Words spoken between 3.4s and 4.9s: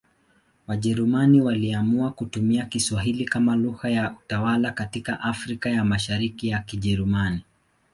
lugha ya utawala